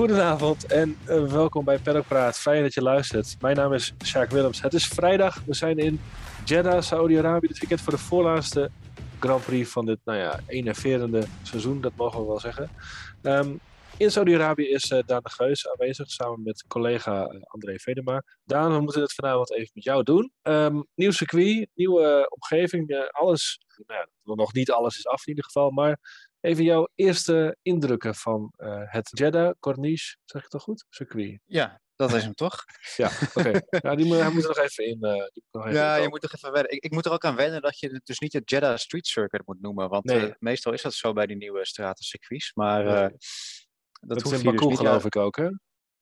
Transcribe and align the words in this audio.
Goedenavond 0.00 0.66
en 0.66 0.96
uh, 1.08 1.32
welkom 1.32 1.64
bij 1.64 1.78
Paddock 1.78 2.06
Praat. 2.06 2.38
Fijn 2.38 2.62
dat 2.62 2.74
je 2.74 2.82
luistert. 2.82 3.36
Mijn 3.40 3.56
naam 3.56 3.72
is 3.72 3.94
Sjaak 4.04 4.30
Willems. 4.30 4.62
Het 4.62 4.74
is 4.74 4.86
vrijdag. 4.86 5.42
We 5.44 5.54
zijn 5.54 5.78
in 5.78 6.00
Jeddah, 6.44 6.82
Saudi-Arabië. 6.82 7.46
Dit 7.46 7.58
weekend 7.58 7.80
voor 7.80 7.92
de 7.92 7.98
voorlaatste 7.98 8.70
Grand 9.18 9.44
Prix 9.44 9.70
van 9.70 9.86
dit, 9.86 9.98
nou 10.04 10.18
ja, 10.18 10.40
enerverende 10.46 11.26
seizoen. 11.42 11.80
Dat 11.80 11.92
mogen 11.96 12.20
we 12.20 12.26
wel 12.26 12.40
zeggen. 12.40 12.70
Um, 13.22 13.60
in 13.96 14.10
Saudi-Arabië 14.10 14.68
is 14.68 14.90
uh, 14.90 14.98
Daan 15.06 15.22
de 15.22 15.30
Geus 15.30 15.68
aanwezig 15.68 16.10
samen 16.10 16.42
met 16.42 16.64
collega 16.68 17.32
uh, 17.32 17.40
André 17.42 17.78
Vedema. 17.78 18.22
Daan, 18.44 18.72
we 18.72 18.80
moeten 18.80 19.02
het 19.02 19.14
vanavond 19.14 19.52
even 19.52 19.70
met 19.74 19.84
jou 19.84 20.02
doen. 20.02 20.32
Um, 20.42 20.86
nieuw 20.94 21.10
circuit, 21.10 21.68
nieuwe 21.74 22.26
omgeving, 22.28 23.08
alles, 23.10 23.60
nou 23.86 24.06
nog 24.22 24.52
niet 24.52 24.70
alles 24.70 24.98
is 24.98 25.06
af 25.06 25.20
in 25.20 25.28
ieder 25.28 25.44
geval, 25.44 25.70
maar 25.70 25.98
even 26.40 26.64
jouw 26.64 26.88
eerste 26.94 27.56
indrukken 27.62 28.14
van 28.14 28.52
het 28.84 29.08
Jeddah 29.18 29.54
Corniche, 29.60 30.16
zeg 30.24 30.42
ik 30.42 30.48
toch 30.48 30.62
goed? 30.62 30.84
Circuit. 30.88 31.40
Ja, 31.44 31.80
dat 32.00 32.12
is 32.12 32.22
hem 32.22 32.34
toch? 32.34 32.64
Ja, 32.96 33.10
oké. 33.22 33.38
Okay. 33.38 33.62
ja, 33.70 33.94
die 33.94 34.06
moet, 34.06 34.32
moet 34.32 34.42
er 34.42 34.48
nog 34.48 34.58
even 34.58 34.86
in. 34.86 34.98
Uh, 35.00 35.12
nog 35.50 35.66
even 35.66 35.78
ja, 35.78 35.96
in 35.96 36.02
je 36.02 36.08
moet 36.08 36.24
er 36.24 36.34
even 36.34 36.52
wennen. 36.52 36.72
Ik, 36.72 36.84
ik, 36.84 36.90
moet 36.90 37.06
er 37.06 37.12
ook 37.12 37.24
aan 37.24 37.36
wennen 37.36 37.62
dat 37.62 37.78
je 37.78 37.88
het 37.88 38.06
dus 38.06 38.18
niet 38.18 38.32
het 38.32 38.50
Jeddah 38.50 38.76
Street 38.76 39.06
Circuit 39.06 39.46
moet 39.46 39.60
noemen. 39.60 39.88
Want 39.88 40.04
nee. 40.04 40.26
uh, 40.26 40.32
meestal 40.38 40.72
is 40.72 40.82
dat 40.82 40.94
zo 40.94 41.12
bij 41.12 41.26
die 41.26 41.36
nieuwe 41.36 41.66
stratencircuits. 41.66 42.54
Maar 42.54 42.84
dat, 42.84 43.12
dat 44.00 44.24
is 44.24 44.38
in 44.38 44.44
Baku 44.44 44.68
dus 44.68 44.76
geloof 44.76 45.04
ik 45.04 45.16
ook, 45.16 45.36
hè? 45.36 45.48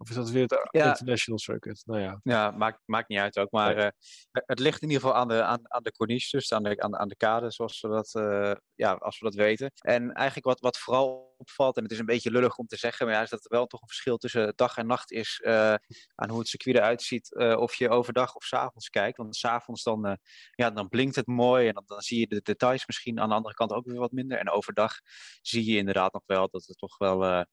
Of 0.01 0.09
is 0.09 0.15
dat 0.15 0.31
weer 0.31 0.43
het 0.43 0.69
ja. 0.71 0.89
International 0.89 1.39
Circuit? 1.39 1.83
Nou 1.87 2.01
ja, 2.01 2.21
ja 2.23 2.51
maakt, 2.51 2.81
maakt 2.85 3.09
niet 3.09 3.19
uit 3.19 3.39
ook. 3.39 3.51
Maar 3.51 3.79
uh, 3.79 3.89
het 4.31 4.59
ligt 4.59 4.83
in 4.83 4.89
ieder 4.89 5.03
geval 5.03 5.17
aan 5.17 5.29
de, 5.29 5.43
aan, 5.43 5.61
aan 5.63 5.83
de 5.83 5.93
corniche, 5.93 6.37
dus 6.37 6.53
aan 6.53 6.63
de, 6.63 6.81
aan, 6.81 6.97
aan 6.97 7.09
de 7.09 7.17
kade, 7.17 7.51
zoals 7.51 7.81
we 7.81 7.89
dat, 7.89 8.15
uh, 8.15 8.53
ja, 8.75 8.93
als 8.93 9.19
we 9.19 9.25
dat 9.25 9.35
weten. 9.35 9.73
En 9.81 10.13
eigenlijk 10.13 10.47
wat, 10.47 10.61
wat 10.61 10.79
vooral 10.79 11.35
opvalt, 11.39 11.77
en 11.77 11.83
het 11.83 11.93
is 11.93 11.99
een 11.99 12.07
beetje 12.07 12.31
lullig 12.31 12.57
om 12.57 12.67
te 12.67 12.77
zeggen, 12.77 13.07
maar 13.07 13.15
ja, 13.15 13.23
is 13.23 13.31
dat 13.31 13.45
er 13.45 13.51
wel 13.51 13.67
toch 13.67 13.81
een 13.81 13.89
verschil 13.89 14.17
tussen 14.17 14.53
dag 14.57 14.77
en 14.77 14.87
nacht 14.87 15.13
is 15.13 15.41
uh, 15.45 15.75
aan 16.15 16.31
hoe 16.31 16.39
het 16.39 16.49
circuit 16.49 16.77
eruit 16.77 17.03
ziet, 17.03 17.37
of 17.37 17.75
je 17.75 17.89
overdag 17.89 18.35
of 18.35 18.45
s'avonds 18.45 18.89
kijkt. 18.89 19.17
Want 19.17 19.37
s'avonds 19.37 19.83
dan, 19.83 20.19
ja, 20.51 20.71
dan 20.71 20.89
blinkt 20.89 21.17
het 21.17 21.27
mooi 21.27 21.69
en 21.69 21.75
dan, 21.75 21.83
dan 21.87 22.01
zie 22.01 22.19
je 22.19 22.27
de 22.27 22.41
details 22.43 22.87
misschien 22.87 23.21
aan 23.21 23.29
de 23.29 23.35
andere 23.35 23.55
kant 23.55 23.73
ook 23.73 23.87
weer 23.87 23.99
wat 23.99 24.13
minder. 24.13 24.39
En 24.39 24.51
overdag 24.51 24.95
zie 25.43 25.71
je 25.71 25.77
inderdaad 25.77 26.13
nog 26.13 26.23
wel 26.27 26.49
dat 26.49 26.65
het 26.67 26.79
toch 26.79 26.99
wel 26.99 27.47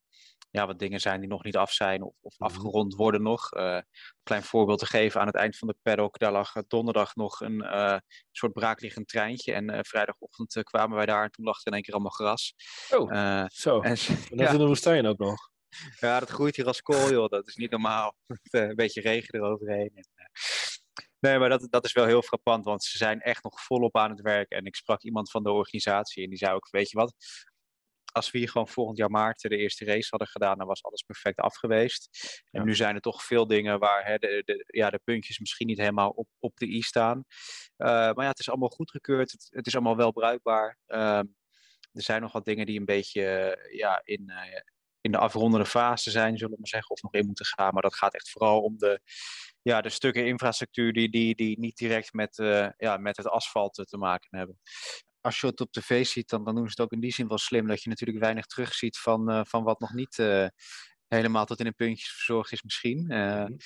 ja, 0.55 0.67
wat 0.67 0.79
dingen 0.79 0.99
zijn 0.99 1.19
die 1.19 1.29
nog 1.29 1.43
niet 1.43 1.57
af 1.57 1.71
zijn 1.71 2.03
of, 2.03 2.15
of 2.21 2.35
afgerond 2.37 2.95
worden 2.95 3.21
nog. 3.21 3.53
Uh, 3.53 3.79
klein 4.23 4.43
voorbeeld 4.43 4.79
te 4.79 4.85
geven, 4.85 5.19
aan 5.21 5.27
het 5.27 5.35
eind 5.35 5.57
van 5.57 5.67
de 5.67 5.75
paddock, 5.81 6.19
daar 6.19 6.31
lag 6.31 6.53
donderdag 6.67 7.15
nog 7.15 7.39
een 7.39 7.63
uh, 7.63 7.97
soort 8.31 8.53
braakliggend 8.53 9.07
treintje. 9.07 9.53
En 9.53 9.73
uh, 9.73 9.79
vrijdagochtend 9.81 10.63
kwamen 10.63 10.97
wij 10.97 11.05
daar 11.05 11.23
en 11.23 11.31
toen 11.31 11.45
lag 11.45 11.59
er 11.59 11.67
in 11.67 11.73
één 11.73 11.81
keer 11.81 11.93
allemaal 11.93 12.11
gras. 12.11 12.53
Oh, 12.89 13.45
zo. 13.47 13.81
En, 13.81 13.97
en 13.97 14.17
dat 14.29 14.39
ja. 14.47 14.51
in 14.51 14.57
de 14.57 14.65
woestijn 14.65 15.05
ook 15.05 15.17
nog. 15.17 15.49
Ja, 15.99 16.19
dat 16.19 16.29
groeit 16.29 16.55
hier 16.55 16.65
als 16.65 16.81
kool, 16.81 17.11
joh. 17.11 17.29
Dat 17.29 17.47
is 17.47 17.55
niet 17.55 17.71
normaal. 17.71 18.15
een 18.49 18.75
beetje 18.75 19.01
regen 19.01 19.39
eroverheen. 19.39 19.91
En, 19.95 20.07
Nee, 21.19 21.39
maar 21.39 21.49
dat, 21.49 21.67
dat 21.69 21.85
is 21.85 21.93
wel 21.93 22.05
heel 22.05 22.21
frappant, 22.21 22.65
want 22.65 22.83
ze 22.83 22.97
zijn 22.97 23.21
echt 23.21 23.43
nog 23.43 23.61
volop 23.61 23.97
aan 23.97 24.09
het 24.09 24.21
werk. 24.21 24.49
En 24.49 24.65
ik 24.65 24.75
sprak 24.75 25.03
iemand 25.03 25.31
van 25.31 25.43
de 25.43 25.51
organisatie 25.51 26.23
en 26.23 26.29
die 26.29 26.37
zei 26.37 26.53
ook, 26.53 26.67
weet 26.69 26.89
je 26.89 26.97
wat, 26.97 27.13
als 28.15 28.31
we 28.31 28.37
hier 28.37 28.49
gewoon 28.49 28.67
volgend 28.67 28.97
jaar 28.97 29.09
maart 29.09 29.41
de 29.41 29.57
eerste 29.57 29.85
race 29.85 30.07
hadden 30.09 30.27
gedaan, 30.27 30.57
dan 30.57 30.67
was 30.67 30.83
alles 30.83 31.01
perfect 31.01 31.39
af 31.39 31.55
geweest. 31.55 32.09
En 32.51 32.59
ja. 32.59 32.65
nu 32.65 32.75
zijn 32.75 32.95
er 32.95 33.01
toch 33.01 33.23
veel 33.23 33.47
dingen 33.47 33.79
waar 33.79 34.05
hè, 34.05 34.17
de, 34.17 34.41
de, 34.45 34.63
ja, 34.67 34.89
de 34.89 34.99
puntjes 35.03 35.39
misschien 35.39 35.67
niet 35.67 35.77
helemaal 35.77 36.09
op, 36.09 36.27
op 36.39 36.57
de 36.57 36.67
i 36.67 36.81
staan. 36.81 37.17
Uh, 37.17 37.87
maar 37.87 38.21
ja, 38.23 38.27
het 38.27 38.39
is 38.39 38.49
allemaal 38.49 38.69
goedgekeurd. 38.69 39.31
Het, 39.31 39.47
het 39.49 39.67
is 39.67 39.73
allemaal 39.73 39.95
wel 39.95 40.11
bruikbaar. 40.11 40.77
Uh, 40.87 41.17
er 41.91 42.03
zijn 42.03 42.21
nog 42.21 42.31
wat 42.31 42.45
dingen 42.45 42.65
die 42.65 42.79
een 42.79 42.85
beetje 42.85 43.57
uh, 43.57 43.77
ja, 43.77 44.01
in, 44.03 44.23
uh, 44.27 44.59
in 45.01 45.11
de 45.11 45.17
afrondende 45.17 45.65
fase 45.65 46.11
zijn, 46.11 46.37
zullen 46.37 46.53
we 46.53 46.59
maar 46.59 46.69
zeggen, 46.69 46.91
of 46.91 47.01
nog 47.01 47.13
in 47.13 47.25
moeten 47.25 47.45
gaan. 47.45 47.73
Maar 47.73 47.83
dat 47.83 47.95
gaat 47.95 48.13
echt 48.13 48.29
vooral 48.29 48.61
om 48.61 48.77
de, 48.77 48.99
ja, 49.61 49.81
de 49.81 49.89
stukken 49.89 50.25
infrastructuur 50.25 50.93
die, 50.93 51.09
die, 51.09 51.35
die 51.35 51.59
niet 51.59 51.77
direct 51.77 52.13
met, 52.13 52.35
ja, 52.77 52.97
met 52.97 53.17
het 53.17 53.27
asfalt 53.27 53.73
te 53.73 53.97
maken 53.97 54.37
hebben 54.37 54.59
als 55.25 55.39
je 55.39 55.47
het 55.47 55.61
op 55.61 55.71
tv 55.71 56.05
ziet, 56.05 56.29
dan, 56.29 56.43
dan 56.43 56.55
doen 56.55 56.63
ze 56.63 56.69
het 56.69 56.79
ook 56.79 56.91
in 56.91 56.99
die 56.99 57.13
zin 57.13 57.27
wel 57.27 57.37
slim. 57.37 57.67
Dat 57.67 57.83
je 57.83 57.89
natuurlijk 57.89 58.19
weinig 58.19 58.45
terugziet 58.45 58.97
van, 58.97 59.31
uh, 59.31 59.41
van 59.43 59.63
wat 59.63 59.79
nog 59.79 59.93
niet 59.93 60.17
uh, 60.17 60.47
helemaal 61.07 61.45
tot 61.45 61.59
in 61.59 61.65
een 61.65 61.75
puntje 61.75 62.07
verzorgd 62.07 62.51
is 62.51 62.63
misschien. 62.63 63.11
Uh, 63.11 63.17
mm 63.17 63.45
-hmm. 63.45 63.57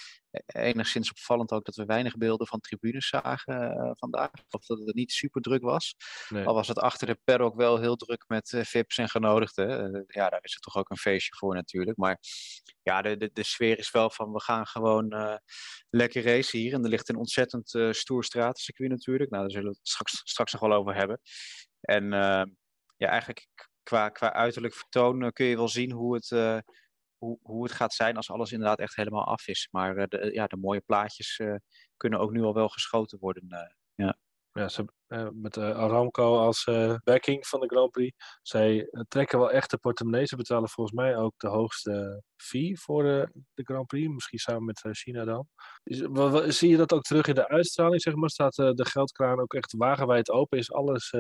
Enigszins 0.46 1.10
opvallend 1.12 1.52
ook 1.52 1.66
dat 1.66 1.76
we 1.76 1.86
weinig 1.86 2.18
beelden 2.18 2.48
van 2.48 2.60
tribunes 2.60 3.08
zagen 3.08 3.96
vandaag. 3.98 4.32
Of 4.50 4.66
dat 4.66 4.80
het 4.80 4.96
niet 4.96 5.12
super 5.12 5.42
druk 5.42 5.62
was. 5.62 5.96
Nee. 6.30 6.46
Al 6.46 6.54
was 6.54 6.68
het 6.68 6.80
achter 6.80 7.08
de 7.08 7.20
paddock 7.24 7.56
wel 7.56 7.80
heel 7.80 7.96
druk 7.96 8.24
met 8.28 8.58
VIP's 8.62 8.98
en 8.98 9.10
genodigden. 9.10 10.04
ja, 10.08 10.30
daar 10.30 10.44
is 10.44 10.54
het 10.54 10.62
toch 10.62 10.76
ook 10.76 10.90
een 10.90 10.98
feestje 10.98 11.36
voor 11.36 11.56
natuurlijk. 11.56 11.98
Maar 11.98 12.20
ja, 12.82 13.02
de, 13.02 13.18
de, 13.18 13.30
de 13.34 13.44
sfeer 13.44 13.78
is 13.78 13.92
wel 13.92 14.10
van 14.10 14.32
we 14.32 14.42
gaan 14.42 14.68
gewoon 14.68 15.40
lekker 15.90 16.24
racen 16.24 16.60
hier. 16.60 16.74
En 16.74 16.84
er 16.84 16.90
ligt 16.90 17.10
een 17.10 17.18
ontzettend 17.18 17.70
stoer 17.92 18.24
stratencircuit 18.24 18.90
natuurlijk. 18.90 19.30
Nou, 19.30 19.44
daar 19.44 19.52
zullen 19.52 19.72
we 19.72 19.78
het 19.78 19.88
straks, 19.88 20.22
straks 20.24 20.52
nog 20.52 20.62
wel 20.62 20.74
over 20.74 20.96
hebben. 20.96 21.20
En 21.82 22.06
ja, 22.98 23.08
eigenlijk 23.08 23.48
qua, 23.84 24.10
qua 24.10 24.34
uiterlijk 24.34 24.74
vertoon 24.74 25.32
kun 25.32 25.46
je 25.46 25.56
wel 25.56 25.68
zien 25.68 25.92
hoe 25.92 26.16
het, 26.16 26.64
hoe, 27.20 27.40
hoe 27.42 27.64
het 27.64 27.72
gaat 27.72 27.94
zijn 27.94 28.16
als 28.16 28.30
alles 28.30 28.52
inderdaad 28.52 28.80
echt 28.80 28.96
helemaal 28.96 29.26
af 29.26 29.48
is. 29.48 29.68
Maar 29.72 30.08
de, 30.08 30.30
ja, 30.34 30.48
de 30.48 30.58
mooie 30.58 30.82
plaatjes 30.82 31.42
kunnen 31.98 32.20
ook 32.20 32.32
nu 32.32 32.42
al 32.44 32.54
wel 32.54 32.70
geschoten 32.70 33.20
worden. 33.20 33.76
ja. 33.96 34.18
Ja, 34.54 34.68
ze, 34.68 34.86
met 35.34 35.58
Aramco 35.58 36.38
als 36.38 36.64
backing 37.04 37.48
van 37.48 37.60
de 37.60 37.68
Grand 37.68 37.92
Prix. 37.92 38.40
Zij 38.42 38.90
trekken 39.08 39.40
wel 39.40 39.52
echt 39.52 39.72
de 39.72 39.78
portemonnee. 39.78 40.26
Ze 40.26 40.36
betalen 40.36 40.70
volgens 40.70 40.96
mij 40.96 41.18
ook 41.18 41.34
de 41.38 41.48
hoogste 41.48 42.24
fee 42.36 42.80
voor 42.80 43.04
de, 43.04 43.64
Grand 43.64 43.88
Prix. 43.88 44.14
Misschien 44.14 44.40
samen 44.40 44.66
met 44.66 44.80
China 44.92 45.24
dan. 45.24 45.48
Zie 46.52 46.70
je 46.70 46.78
dat 46.78 46.94
ook 46.94 47.02
terug 47.02 47.28
in 47.28 47.36
de 47.36 47.48
uitstraling? 47.48 48.02
Zeg 48.02 48.16
maar? 48.16 48.30
Staat 48.30 48.56
de 48.56 48.86
geldkraan 48.86 49.40
ook 49.40 49.54
echt 49.54 49.74
wagenwijd 49.78 50.30
open? 50.30 50.58
Is 50.58 50.72
alles, 50.72 51.14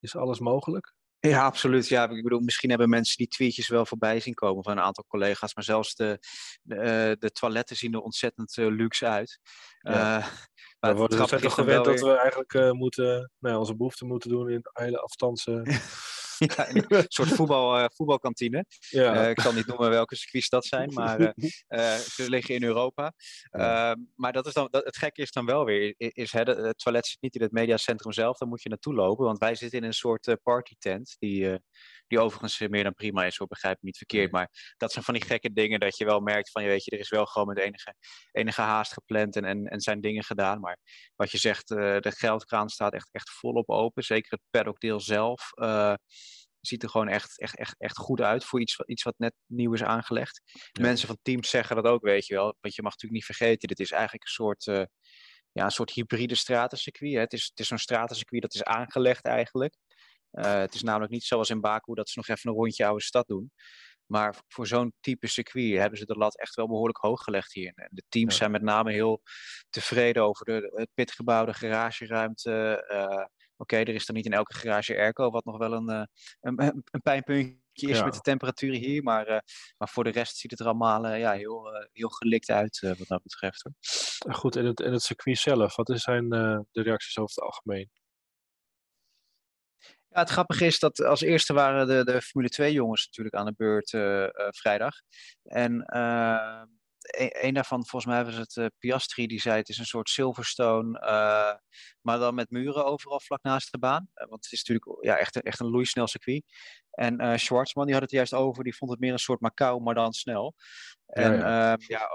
is 0.00 0.16
alles 0.16 0.40
mogelijk? 0.40 0.94
Ja, 1.20 1.44
absoluut. 1.44 1.88
Ja, 1.88 2.08
ik 2.08 2.22
bedoel, 2.22 2.40
misschien 2.40 2.68
hebben 2.70 2.88
mensen 2.88 3.16
die 3.16 3.28
tweetjes 3.28 3.68
wel 3.68 3.86
voorbij 3.86 4.20
zien 4.20 4.34
komen 4.34 4.62
van 4.62 4.72
een 4.72 4.84
aantal 4.84 5.04
collega's, 5.08 5.54
maar 5.54 5.64
zelfs 5.64 5.94
de, 5.94 6.18
de, 6.62 7.16
de 7.18 7.30
toiletten 7.30 7.76
zien 7.76 7.94
er 7.94 8.00
ontzettend 8.00 8.56
uh, 8.56 8.66
luxe 8.66 9.06
uit. 9.06 9.38
Ja. 9.78 10.18
Uh, 10.18 10.26
maar 10.80 10.92
we 10.92 10.98
worden 10.98 11.40
toch 11.40 11.54
gewend 11.54 11.84
dat 11.84 12.00
we 12.00 12.16
eigenlijk 12.16 12.52
uh, 12.52 12.70
moeten, 12.70 13.32
nou, 13.38 13.58
onze 13.58 13.76
behoeften 13.76 14.06
moeten 14.06 14.30
doen 14.30 14.50
in 14.50 14.60
hele 14.72 15.00
afstandse... 15.00 15.62
ja, 16.56 16.68
een 16.68 17.04
soort 17.08 17.28
voetbal, 17.28 17.78
uh, 17.78 17.84
voetbalkantine. 17.94 18.64
Ja. 18.88 19.22
Uh, 19.24 19.30
ik 19.30 19.40
zal 19.40 19.52
niet 19.52 19.66
noemen 19.66 19.90
welke 19.90 20.16
circuits 20.16 20.48
dat 20.48 20.64
zijn, 20.66 20.92
maar 20.92 21.20
uh, 21.20 21.94
ze 21.94 22.30
liggen 22.30 22.54
in 22.54 22.62
Europa. 22.62 23.12
Ehm, 23.50 23.96
maar 24.14 24.32
dat 24.32 24.46
is 24.46 24.52
dan, 24.52 24.68
dat, 24.70 24.84
het 24.84 24.96
gekke 24.96 25.22
is 25.22 25.32
dan 25.32 25.46
wel 25.46 25.64
weer, 25.64 25.94
is, 25.96 26.32
hè, 26.32 26.40
het 26.40 26.78
toilet 26.78 27.06
zit 27.06 27.20
niet 27.20 27.34
in 27.34 27.42
het 27.42 27.52
mediacentrum 27.52 28.12
zelf, 28.12 28.38
dan 28.38 28.48
moet 28.48 28.62
je 28.62 28.68
naartoe 28.68 28.94
lopen, 28.94 29.24
want 29.24 29.38
wij 29.38 29.54
zitten 29.54 29.78
in 29.78 29.84
een 29.84 29.92
soort 29.92 30.36
partytent 30.42 31.16
die 31.18 31.58
die 32.08 32.20
overigens 32.20 32.58
meer 32.58 32.82
dan 32.82 32.94
prima 32.94 33.24
is, 33.24 33.36
hoor, 33.36 33.46
begrijp 33.46 33.76
me 33.80 33.86
niet 33.86 33.96
verkeerd. 33.96 34.32
Maar 34.32 34.74
dat 34.76 34.92
zijn 34.92 35.04
van 35.04 35.14
die 35.14 35.24
gekke 35.24 35.52
dingen 35.52 35.80
dat 35.80 35.96
je 35.96 36.04
wel 36.04 36.20
merkt 36.20 36.50
van, 36.50 36.62
je 36.62 36.68
weet 36.68 36.84
je, 36.84 36.90
er 36.90 36.98
is 36.98 37.10
wel 37.10 37.26
gewoon 37.26 37.48
met 37.48 37.58
enige, 37.58 37.94
enige 38.32 38.60
haast 38.60 38.92
gepland 38.92 39.36
en, 39.36 39.44
en, 39.44 39.66
en 39.66 39.80
zijn 39.80 40.00
dingen 40.00 40.24
gedaan. 40.24 40.60
Maar 40.60 40.78
wat 41.16 41.30
je 41.30 41.38
zegt, 41.38 41.68
de 41.68 42.12
geldkraan 42.16 42.68
staat 42.68 42.92
echt, 42.92 43.08
echt 43.12 43.30
volop 43.30 43.68
open. 43.68 44.02
Zeker 44.02 44.30
het 44.30 44.40
paddockdeel 44.50 45.00
zelf. 45.00 45.50
Uh, 45.54 45.94
ziet 46.60 46.82
er 46.82 46.88
gewoon 46.88 47.08
echt, 47.08 47.40
echt, 47.40 47.56
echt, 47.56 47.74
echt 47.78 47.96
goed 47.96 48.20
uit 48.20 48.44
voor 48.44 48.60
iets, 48.60 48.80
iets 48.86 49.02
wat 49.02 49.14
net 49.18 49.34
nieuw 49.46 49.72
is 49.72 49.82
aangelegd. 49.82 50.42
Ja. 50.52 50.82
Mensen 50.82 51.06
van 51.06 51.18
teams 51.22 51.50
zeggen 51.50 51.76
dat 51.76 51.84
ook, 51.84 52.02
weet 52.02 52.26
je 52.26 52.34
wel. 52.34 52.56
Want 52.60 52.74
je 52.74 52.82
mag 52.82 52.92
natuurlijk 52.92 53.20
niet 53.20 53.36
vergeten, 53.36 53.68
dit 53.68 53.80
is 53.80 53.90
eigenlijk 53.90 54.24
een 54.24 54.30
soort, 54.30 54.66
uh, 54.66 54.82
ja, 55.52 55.64
een 55.64 55.70
soort 55.70 55.90
hybride 55.90 56.34
stratencircuit. 56.34 57.12
Hè. 57.12 57.20
Het 57.20 57.32
is, 57.32 57.44
het 57.44 57.58
is 57.60 57.66
zo'n 57.66 57.78
stratencircuit 57.78 58.42
dat 58.42 58.54
is 58.54 58.62
aangelegd 58.62 59.24
eigenlijk. 59.24 59.76
Uh, 60.32 60.58
het 60.58 60.74
is 60.74 60.82
namelijk 60.82 61.12
niet 61.12 61.24
zoals 61.24 61.50
in 61.50 61.60
Baku 61.60 61.94
dat 61.94 62.08
ze 62.08 62.18
nog 62.18 62.28
even 62.28 62.50
een 62.50 62.56
rondje 62.56 62.86
oude 62.86 63.02
stad 63.02 63.26
doen. 63.26 63.52
Maar 64.06 64.36
voor 64.48 64.66
zo'n 64.66 64.92
type 65.00 65.26
circuit 65.26 65.78
hebben 65.78 65.98
ze 65.98 66.06
de 66.06 66.14
lat 66.14 66.38
echt 66.38 66.54
wel 66.54 66.66
behoorlijk 66.66 66.98
hoog 66.98 67.22
gelegd 67.22 67.52
hier. 67.52 67.72
En 67.74 67.88
de 67.90 68.02
teams 68.08 68.32
ja. 68.32 68.38
zijn 68.38 68.50
met 68.50 68.62
name 68.62 68.92
heel 68.92 69.22
tevreden 69.70 70.22
over 70.22 70.44
de, 70.44 70.72
het 70.74 70.88
pitgebouw, 70.94 71.44
de 71.44 71.54
garageruimte. 71.54 72.84
Uh, 72.92 73.02
Oké, 73.02 73.28
okay, 73.58 73.80
er 73.80 73.94
is 73.94 74.06
dan 74.06 74.16
niet 74.16 74.26
in 74.26 74.32
elke 74.32 74.54
garage 74.54 74.96
airco, 74.96 75.30
wat 75.30 75.44
nog 75.44 75.58
wel 75.58 75.72
een, 75.72 75.90
uh, 75.90 76.02
een, 76.40 76.82
een, 76.90 77.02
pijnpuntje 77.02 77.88
is 77.88 77.98
ja. 77.98 78.04
met 78.04 78.14
de 78.14 78.20
temperaturen 78.20 78.78
hier. 78.78 79.02
Maar, 79.02 79.26
maar 79.78 79.88
voor 79.88 80.04
de 80.04 80.10
rest 80.10 80.36
ziet 80.36 80.50
het 80.50 80.60
er 80.60 80.66
allemaal 80.66 81.14
ja, 81.14 81.32
heel, 81.32 81.86
heel 81.92 82.08
gelikt 82.08 82.50
uit 82.50 82.80
wat 82.80 83.08
dat 83.08 83.22
betreft. 83.22 83.62
Hoor. 83.62 84.34
Goed, 84.34 84.56
en 84.56 84.64
het, 84.64 84.80
en 84.80 84.92
het 84.92 85.02
circuit 85.02 85.38
zelf, 85.38 85.76
wat 85.76 85.90
zijn 85.94 86.28
de 86.28 86.82
reacties 86.82 87.18
over 87.18 87.34
het 87.34 87.44
algemeen? 87.44 87.90
Ja, 90.10 90.20
het 90.20 90.30
grappige 90.30 90.66
is 90.66 90.78
dat 90.78 91.02
als 91.02 91.20
eerste 91.20 91.52
waren 91.52 91.86
de, 91.86 92.04
de 92.12 92.22
Formule 92.22 92.50
2 92.50 92.72
jongens 92.72 93.06
natuurlijk 93.06 93.34
aan 93.34 93.46
de 93.46 93.54
beurt 93.56 93.90
vrijdag. 94.56 94.94
En 95.42 95.82
een, 97.18 97.46
een, 97.46 97.54
daarvan, 97.54 97.86
volgens 97.86 98.12
mij 98.12 98.24
was 98.24 98.34
het 98.34 98.56
uh, 98.56 98.66
Piastri, 98.78 99.26
die 99.26 99.40
zei 99.40 99.56
het 99.56 99.68
is 99.68 99.78
een 99.78 99.84
soort 99.84 100.08
Silverstone, 100.08 101.00
uh, 101.00 101.54
maar 102.00 102.18
dan 102.18 102.34
met 102.34 102.50
muren 102.50 102.84
overal 102.84 103.20
vlak 103.20 103.42
naast 103.42 103.72
de 103.72 103.78
baan. 103.78 104.08
Uh, 104.14 104.28
want 104.28 104.44
het 104.44 104.52
is 104.52 104.64
natuurlijk 104.64 105.04
ja, 105.04 105.16
echt, 105.16 105.42
echt 105.42 105.60
een 105.60 105.70
loeisnel 105.70 106.06
circuit. 106.06 106.44
En 106.90 107.22
uh, 107.22 107.36
Schwarzman 107.36 107.84
die 107.84 107.94
had 107.94 108.02
het 108.02 108.12
juist 108.12 108.34
over, 108.34 108.64
die 108.64 108.76
vond 108.76 108.90
het 108.90 109.00
meer 109.00 109.12
een 109.12 109.18
soort 109.18 109.40
Macau, 109.40 109.82
maar 109.82 109.94
dan 109.94 110.12
snel. 110.12 110.54
En 111.06 111.32
ja, 111.32 111.38
ja. 111.38 111.72
Ehm, 111.72 111.82
ja, 111.86 112.08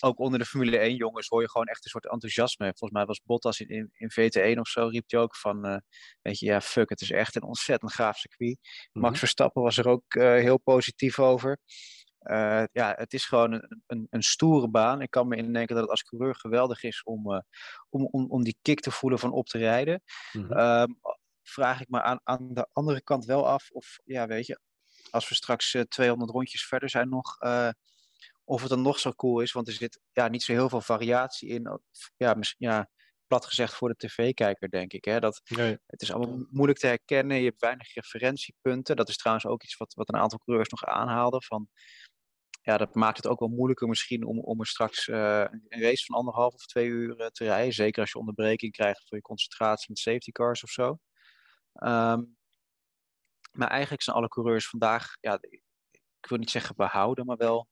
ook 0.00 0.18
onder 0.18 0.38
de 0.38 0.44
Formule 0.44 0.78
1 0.78 0.96
jongens 0.96 1.28
hoor 1.28 1.40
je 1.40 1.50
gewoon 1.50 1.66
echt 1.66 1.84
een 1.84 1.90
soort 1.90 2.10
enthousiasme. 2.10 2.64
Volgens 2.64 2.90
mij 2.90 3.04
was 3.04 3.20
Bottas 3.24 3.60
in, 3.60 3.68
in, 3.68 3.90
in 3.92 4.10
VT1 4.10 4.58
of 4.58 4.68
zo, 4.68 4.86
riep 4.86 5.10
hij 5.10 5.20
ook 5.20 5.36
van, 5.36 5.82
weet 6.22 6.38
je, 6.38 6.46
ja 6.46 6.60
fuck, 6.60 6.88
het 6.88 7.00
is 7.00 7.10
echt 7.10 7.36
een 7.36 7.42
ontzettend 7.42 7.92
gaaf 7.92 8.16
circuit. 8.16 8.58
Mm 8.58 8.92
-hmm. 8.92 9.02
Max 9.02 9.18
Verstappen 9.18 9.62
was 9.62 9.78
er 9.78 9.88
ook 9.88 10.14
heel 10.14 10.58
positief 10.58 11.18
over. 11.18 11.58
Uh, 12.22 12.64
ja, 12.72 12.94
het 12.96 13.12
is 13.12 13.24
gewoon 13.24 13.52
een, 13.52 13.82
een, 13.86 14.06
een, 14.10 14.22
stoere 14.22 14.68
baan. 14.68 15.00
Ik 15.00 15.10
kan 15.10 15.28
me 15.28 15.36
indenken 15.36 15.74
dat 15.74 15.84
het 15.84 15.90
als 15.90 16.02
coureur 16.02 16.34
geweldig 16.34 16.82
is 16.82 17.02
om, 17.02 17.32
uh, 17.32 17.40
om, 17.88 18.08
om, 18.10 18.30
om 18.30 18.44
die 18.44 18.58
kick 18.62 18.80
te 18.80 18.90
voelen 18.90 19.18
van 19.18 19.32
op 19.32 19.46
te 19.46 19.58
rijden. 19.58 20.02
Mm 20.32 20.44
-hmm. 20.44 20.58
uh, 20.58 20.84
vraag 21.42 21.80
ik 21.80 21.88
me 21.88 22.02
aan, 22.02 22.20
aan 22.24 22.54
de 22.54 22.68
andere 22.72 23.02
kant 23.02 23.24
wel 23.24 23.48
af 23.48 23.70
of, 23.70 23.98
ja, 24.04 24.26
weet 24.26 24.46
je, 24.46 24.60
als 25.10 25.28
we 25.28 25.34
straks 25.34 25.76
200 25.88 26.30
rondjes 26.30 26.66
verder 26.66 26.90
zijn 26.90 27.08
nog, 27.08 27.38
of 28.44 28.60
het 28.60 28.70
dan 28.70 28.82
nog 28.82 28.98
zo 28.98 29.12
cool 29.12 29.40
is. 29.40 29.52
Want 29.52 29.68
er 29.68 29.74
zit 29.74 30.00
ja, 30.12 30.28
niet 30.28 30.42
zo 30.42 30.52
heel 30.52 30.68
veel 30.68 30.80
variatie 30.80 31.48
in. 31.48 31.80
Ja, 32.16 32.36
ja, 32.58 32.88
plat 33.28 33.46
gezegd 33.46 33.74
voor 33.74 33.88
de 33.88 34.06
tv-kijker, 34.06 34.70
denk 34.70 34.92
ik. 34.92 35.04
Hè? 35.04 35.20
Dat, 35.20 35.40
nee. 35.44 35.78
Het 35.86 36.02
is 36.02 36.12
allemaal 36.12 36.46
moeilijk 36.50 36.78
te 36.78 36.86
herkennen. 36.86 37.36
Je 37.36 37.44
hebt 37.44 37.60
weinig 37.60 37.94
referentiepunten. 37.94 38.96
Dat 38.96 39.08
is 39.08 39.16
trouwens 39.16 39.46
ook 39.46 39.62
iets 39.62 39.76
wat, 39.76 39.94
wat 39.94 40.08
een 40.08 40.20
aantal 40.20 40.38
coureurs 40.38 40.68
nog 40.68 40.84
aanhaalden. 40.84 41.42
Van, 41.42 41.68
ja, 42.68 42.76
dat 42.76 42.94
maakt 42.94 43.16
het 43.16 43.26
ook 43.26 43.38
wel 43.38 43.48
moeilijker 43.48 43.88
misschien 43.88 44.24
om, 44.24 44.40
om 44.40 44.60
er 44.60 44.66
straks 44.66 45.06
uh, 45.06 45.44
een 45.68 45.80
race 45.80 46.04
van 46.04 46.16
anderhalf 46.16 46.54
of 46.54 46.66
twee 46.66 46.86
uur 46.86 47.20
uh, 47.20 47.26
te 47.26 47.44
rijden. 47.44 47.72
Zeker 47.72 48.00
als 48.00 48.10
je 48.10 48.18
onderbreking 48.18 48.72
krijgt 48.72 49.08
voor 49.08 49.16
je 49.16 49.22
concentratie 49.22 49.86
met 49.88 49.98
safety 49.98 50.30
cars 50.30 50.62
of 50.62 50.70
zo. 50.70 50.98
Um, 51.72 52.36
maar 53.52 53.68
eigenlijk 53.68 54.02
zijn 54.02 54.16
alle 54.16 54.28
coureurs 54.28 54.68
vandaag, 54.68 55.16
ja, 55.20 55.38
ik 56.20 56.28
wil 56.28 56.38
niet 56.38 56.50
zeggen 56.50 56.76
behouden, 56.76 57.26
maar 57.26 57.36
wel 57.36 57.68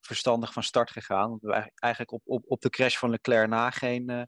verstandig 0.00 0.52
van 0.52 0.62
start 0.62 0.90
gegaan. 0.90 1.28
Want 1.28 1.42
we 1.42 1.52
hebben 1.52 1.72
eigenlijk 1.74 2.12
op, 2.12 2.22
op, 2.24 2.44
op 2.46 2.60
de 2.60 2.70
crash 2.70 2.96
van 2.96 3.10
Leclerc 3.10 3.48
na 3.48 3.70
geen, 3.70 4.10
uh, 4.10 4.22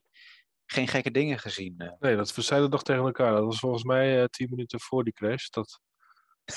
geen 0.66 0.88
gekke 0.88 1.10
dingen 1.10 1.38
gezien. 1.38 1.96
Nee, 1.98 2.16
dat 2.16 2.34
we 2.34 2.42
zeiden 2.42 2.70
nog 2.70 2.82
tegen 2.82 3.04
elkaar. 3.04 3.32
Dat 3.32 3.44
was 3.44 3.58
volgens 3.58 3.84
mij 3.84 4.28
tien 4.28 4.50
minuten 4.50 4.80
voor 4.80 5.04
die 5.04 5.12
crash. 5.12 5.48
Dat 5.48 5.80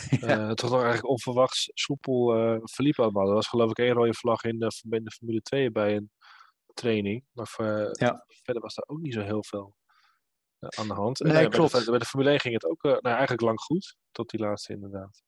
ja. 0.10 0.40
uh, 0.40 0.52
toch 0.52 0.70
nog 0.70 0.82
eigenlijk 0.82 1.10
onverwachts 1.10 1.72
soepel 1.74 2.38
uh, 2.38 2.60
verliep 2.64 3.00
allemaal. 3.00 3.28
Er 3.28 3.34
was 3.34 3.48
geloof 3.48 3.70
ik 3.70 3.78
één 3.78 3.94
rode 3.94 4.14
vlag 4.14 4.44
in 4.44 4.60
de, 4.60 4.72
in 4.90 5.04
de 5.04 5.12
Formule 5.12 5.42
2 5.42 5.72
bij 5.72 5.96
een 5.96 6.12
training. 6.74 7.26
Maar 7.32 7.56
ja. 7.92 8.26
verder 8.44 8.62
was 8.62 8.76
daar 8.76 8.86
ook 8.88 9.00
niet 9.00 9.14
zo 9.14 9.22
heel 9.22 9.44
veel 9.44 9.76
aan 10.60 10.88
de 10.88 10.94
hand. 10.94 11.20
Nee, 11.20 11.44
en, 11.44 11.50
klopt. 11.50 11.72
Bij 11.72 11.84
de, 11.84 11.90
bij 11.90 12.00
de, 12.00 12.06
Formule 12.06 12.30
1 12.30 12.40
ging 12.40 12.54
het 12.54 12.66
ook 12.66 12.84
nou, 12.84 13.02
eigenlijk 13.04 13.42
lang 13.42 13.60
goed. 13.60 13.96
Tot 14.12 14.30
die 14.30 14.40
laatste 14.40 14.74
inderdaad. 14.74 15.24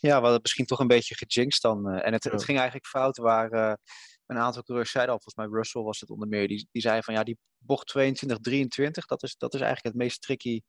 Ja, 0.00 0.16
we 0.16 0.22
hadden 0.22 0.40
misschien 0.42 0.66
toch 0.66 0.78
een 0.78 0.86
beetje 0.86 1.14
gejinxed 1.14 1.62
dan. 1.62 1.88
en 1.88 2.12
het, 2.12 2.24
het 2.24 2.44
ging 2.44 2.58
eigenlijk 2.58 2.86
fout 2.86 3.16
waar 3.16 3.78
een 4.26 4.38
aantal 4.38 4.62
coureurs 4.62 4.90
zeiden 4.90 5.14
al, 5.14 5.20
volgens 5.20 5.46
mij 5.46 5.58
Russell 5.58 5.82
was 5.82 6.00
het 6.00 6.10
onder 6.10 6.28
meer, 6.28 6.48
die, 6.48 6.68
die 6.72 6.82
zei 6.82 7.02
van 7.02 7.14
ja, 7.14 7.22
die 7.22 7.38
bocht 7.58 7.86
22, 7.86 8.38
23, 8.38 9.06
dat 9.06 9.22
is, 9.22 9.36
dat 9.36 9.54
is 9.54 9.60
eigenlijk 9.60 9.94
het 9.94 10.04
meest 10.04 10.22
tricky 10.22 10.60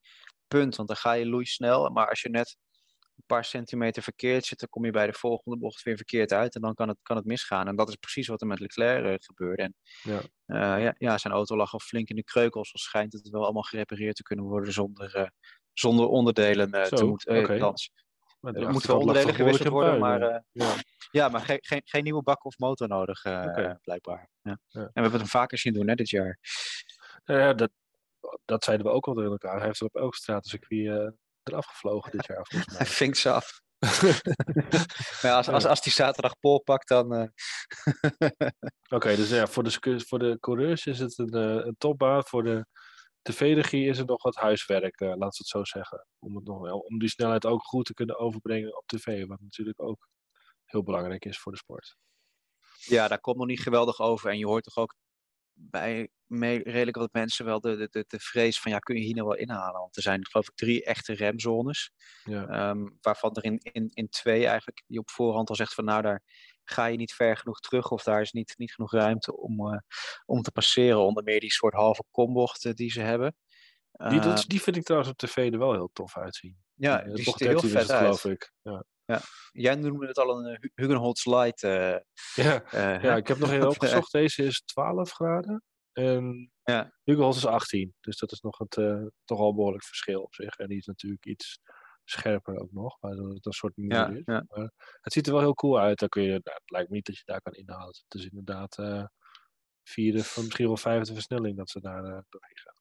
punt. 0.47 0.75
Want 0.75 0.87
dan 0.87 0.97
ga 0.97 1.11
je 1.13 1.25
loei 1.25 1.45
snel. 1.45 1.89
Maar 1.89 2.09
als 2.09 2.21
je 2.21 2.29
net 2.29 2.57
een 3.15 3.23
paar 3.25 3.45
centimeter 3.45 4.03
verkeerd 4.03 4.45
zit, 4.45 4.59
dan 4.59 4.69
kom 4.69 4.85
je 4.85 4.91
bij 4.91 5.07
de 5.07 5.13
volgende 5.13 5.57
bocht 5.57 5.83
weer 5.83 5.95
verkeerd 5.95 6.33
uit 6.33 6.55
en 6.55 6.61
dan 6.61 6.73
kan 6.73 6.87
het, 6.87 6.97
kan 7.01 7.15
het 7.15 7.25
misgaan. 7.25 7.67
En 7.67 7.75
dat 7.75 7.89
is 7.89 7.95
precies 7.95 8.27
wat 8.27 8.41
er 8.41 8.47
met 8.47 8.59
Leclerc 8.59 9.05
uh, 9.05 9.15
gebeurde. 9.17 9.63
En 9.63 9.75
ja. 10.01 10.19
Uh, 10.47 10.83
ja, 10.83 10.95
ja, 10.97 11.17
zijn 11.17 11.33
auto 11.33 11.55
lag 11.55 11.73
al 11.73 11.79
flink 11.79 12.09
in 12.09 12.15
de 12.15 12.23
kreukels, 12.23 12.73
al 12.73 12.79
schijnt 12.79 13.13
het 13.13 13.29
wel 13.29 13.43
allemaal 13.43 13.61
gerepareerd 13.61 14.15
te 14.15 14.23
kunnen 14.23 14.45
worden 14.45 14.73
zonder, 14.73 15.17
uh, 15.17 15.27
zonder 15.73 16.07
onderdelen 16.07 16.69
Zo, 16.87 16.95
te 16.95 17.05
moeten. 17.05 17.37
Okay. 17.37 17.59
Er 18.53 18.71
moeten 18.71 18.89
wel 18.89 18.99
onderdelen 18.99 19.35
gewisseld 19.35 19.67
worden, 19.67 19.99
maar, 19.99 20.43
ja. 20.51 20.73
ja. 21.11 21.29
maar 21.29 21.41
geen, 21.41 21.57
geen, 21.61 21.81
geen 21.85 22.03
nieuwe 22.03 22.23
bak 22.23 22.45
of 22.45 22.57
motor 22.57 22.87
nodig, 22.87 23.25
okay. 23.25 23.77
blijkbaar. 23.81 24.29
Ja. 24.41 24.59
Ja. 24.67 24.79
En 24.79 24.85
we 24.85 24.91
hebben 24.93 25.11
het 25.11 25.21
hem 25.21 25.29
vaker 25.29 25.57
zien 25.57 25.73
doen, 25.73 25.87
hè, 25.87 25.95
dit 25.95 26.09
jaar. 26.09 26.39
Ja, 27.23 27.53
dat, 27.53 27.71
dat 28.45 28.63
zeiden 28.63 28.85
we 28.85 28.91
ook 28.91 29.07
al 29.07 29.13
tegen 29.13 29.31
elkaar. 29.31 29.57
Hij 29.57 29.65
heeft 29.65 29.79
er 29.79 29.85
op 29.85 29.95
elk 29.95 30.15
stratencircuit 30.15 31.13
eraf 31.49 31.65
gevlogen 31.65 32.11
dit 32.11 32.25
jaar, 32.25 32.45
volgens 32.47 32.71
mij. 32.71 32.77
Hij 32.77 32.95
vinkt 33.01 33.17
ze 33.17 33.31
af. 33.31 33.63
maar 35.21 35.33
als, 35.33 35.47
als, 35.47 35.65
als 35.65 35.81
die 35.81 35.93
zaterdag 35.93 36.39
pol 36.39 36.61
pakt, 36.63 36.87
dan. 36.87 37.13
Uh... 37.13 37.21
Oké, 38.21 38.95
okay, 38.95 39.15
dus 39.15 39.29
ja, 39.29 39.47
voor 39.47 39.63
de, 39.63 40.01
voor 40.07 40.19
de 40.19 40.37
coureurs 40.39 40.85
is 40.85 40.99
het 40.99 41.17
een, 41.17 41.33
een 41.67 41.75
topbaan. 41.77 42.23
Voor 42.23 42.43
de 42.43 42.65
tv-regie 43.21 43.89
is 43.89 43.97
het 43.97 44.07
nog 44.07 44.23
wat 44.23 44.35
huiswerk, 44.35 45.01
uh, 45.01 45.15
laat 45.15 45.37
het 45.37 45.47
zo 45.47 45.63
zeggen. 45.63 46.07
Om, 46.19 46.35
het 46.35 46.45
nog 46.45 46.61
wel, 46.61 46.79
om 46.79 46.99
die 46.99 47.09
snelheid 47.09 47.45
ook 47.45 47.63
goed 47.63 47.85
te 47.85 47.93
kunnen 47.93 48.17
overbrengen 48.17 48.77
op 48.77 48.87
tv. 48.87 49.25
Wat 49.25 49.39
natuurlijk 49.39 49.81
ook 49.81 50.09
heel 50.65 50.83
belangrijk 50.83 51.25
is 51.25 51.39
voor 51.39 51.51
de 51.51 51.57
sport. 51.57 51.95
Ja, 52.77 53.07
daar 53.07 53.19
komt 53.19 53.37
nog 53.37 53.47
niet 53.47 53.61
geweldig 53.61 53.99
over. 53.99 54.29
En 54.29 54.37
je 54.37 54.45
hoort 54.45 54.63
toch 54.63 54.77
ook 54.77 54.95
bij 55.57 56.09
mee, 56.25 56.63
redelijk 56.63 56.97
wat 56.97 57.13
mensen 57.13 57.45
wel 57.45 57.59
de, 57.59 57.87
de, 57.91 58.05
de, 58.07 58.19
vrees 58.19 58.59
van 58.59 58.71
ja, 58.71 58.79
kun 58.79 58.95
je 58.95 59.01
hier 59.01 59.15
nou 59.15 59.27
wel 59.27 59.37
inhalen? 59.37 59.79
Want 59.79 59.95
er 59.95 60.01
zijn 60.01 60.25
geloof 60.27 60.47
ik 60.47 60.55
drie 60.55 60.83
echte 60.83 61.13
remzones. 61.13 61.91
Ja. 62.23 62.69
Um, 62.69 62.97
waarvan 63.01 63.35
er 63.35 63.43
in, 63.43 63.57
in, 63.57 63.89
in 63.93 64.09
twee 64.09 64.45
eigenlijk 64.47 64.83
die 64.87 64.99
op 64.99 65.09
voorhand 65.09 65.49
al 65.49 65.55
zegt 65.55 65.73
van 65.73 65.85
nou 65.85 66.01
daar 66.01 66.23
ga 66.63 66.85
je 66.85 66.97
niet 66.97 67.13
ver 67.13 67.37
genoeg 67.37 67.59
terug 67.59 67.91
of 67.91 68.03
daar 68.03 68.21
is 68.21 68.31
niet, 68.31 68.53
niet 68.57 68.73
genoeg 68.73 68.91
ruimte 68.91 69.37
om, 69.37 69.73
uh, 69.73 69.79
om 70.25 70.41
te 70.41 70.51
passeren. 70.51 70.99
Onder 70.99 71.23
meer 71.23 71.39
die 71.39 71.51
soort 71.51 71.73
halve 71.73 72.03
kombochten 72.11 72.75
die 72.75 72.91
ze 72.91 73.01
hebben. 73.01 73.35
Die, 73.91 74.19
uh, 74.19 74.35
die 74.35 74.61
vind 74.61 74.75
ik 74.75 74.83
trouwens 74.83 75.11
op 75.11 75.17
tv 75.17 75.51
er 75.51 75.59
wel 75.59 75.73
heel 75.73 75.89
tof 75.93 76.17
uitzien. 76.17 76.57
Ja, 76.73 77.01
die, 77.01 77.13
die 77.13 77.23
ziet 77.23 77.41
er 77.41 77.47
heel 77.47 77.59
vet 77.59 77.91
uit. 77.91 77.99
geloof 77.99 78.25
ik. 78.25 78.53
Ja. 78.61 78.85
Ja. 79.05 79.21
Jij 79.51 79.75
noemde 79.75 80.07
het 80.07 80.17
al 80.17 80.37
een 80.37 80.51
uh, 80.51 80.69
Hugenholz 80.73 81.25
Light. 81.25 81.63
Uh, 81.63 81.97
ja. 82.35 82.73
Uh, 82.73 83.03
ja, 83.03 83.15
ik 83.15 83.27
heb 83.27 83.37
nog 83.37 83.51
even 83.51 83.69
opgezocht. 83.69 84.11
Deze 84.21 84.43
is 84.43 84.61
12 84.65 85.11
graden. 85.11 85.63
En 85.91 86.51
ja. 86.63 86.93
Hugenholz 87.03 87.37
is 87.37 87.45
18. 87.45 87.93
Dus 87.99 88.17
dat 88.17 88.31
is 88.31 88.39
nog 88.39 88.57
het, 88.57 88.77
uh, 88.77 89.05
toch 89.25 89.39
al 89.39 89.55
behoorlijk 89.55 89.83
verschil 89.83 90.21
op 90.21 90.33
zich. 90.33 90.55
En 90.55 90.67
die 90.67 90.77
is 90.77 90.85
natuurlijk 90.85 91.25
iets 91.25 91.59
scherper 92.03 92.59
ook 92.59 92.71
nog. 92.71 92.97
Maar 93.01 93.15
dat 93.15 93.33
het 93.33 93.45
een 93.45 93.51
soort 93.51 93.77
muur 93.77 93.93
ja, 93.93 94.09
is. 94.09 94.21
Ja. 94.25 94.45
Maar 94.47 94.71
het 95.01 95.13
ziet 95.13 95.27
er 95.27 95.33
wel 95.33 95.41
heel 95.41 95.53
cool 95.53 95.79
uit. 95.79 95.99
Dan 95.99 96.09
kun 96.09 96.23
je, 96.23 96.29
nou, 96.29 96.57
het 96.57 96.71
lijkt 96.71 96.89
me 96.89 96.95
niet 96.95 97.05
dat 97.05 97.17
je 97.17 97.23
daar 97.25 97.41
kan 97.41 97.53
inhalen. 97.53 97.95
Het 98.07 98.19
is 98.19 98.25
inderdaad 98.25 98.75
vierde, 99.83 100.17
misschien 100.17 100.67
wel 100.67 100.77
vijfde 100.77 101.13
versnelling 101.13 101.57
dat 101.57 101.69
ze 101.69 101.81
daar 101.81 102.01
doorheen 102.01 102.57
gaan. 102.57 102.74